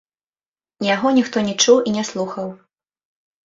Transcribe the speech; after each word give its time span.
Яго 0.87 1.07
ніхто 1.19 1.45
не 1.51 1.55
чуў 1.67 1.77
і 1.87 1.95
не 1.99 2.09
слухаў. 2.13 2.47